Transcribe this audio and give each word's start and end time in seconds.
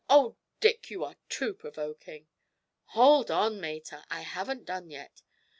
Oh, 0.09 0.35
Dick, 0.59 0.89
you 0.89 1.03
are 1.03 1.15
too 1.29 1.53
provoking!' 1.53 2.25
'Hold 2.85 3.29
on, 3.29 3.61
mater; 3.61 4.03
I 4.09 4.21
haven't 4.21 4.65
done 4.65 4.89
yet. 4.89 5.21